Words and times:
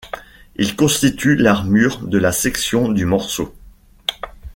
Ils 0.55 0.75
constituent 0.75 1.35
l’armure 1.35 1.99
de 1.99 2.17
la 2.17 2.31
section 2.31 2.89
du 2.91 3.05
morceau. 3.05 3.53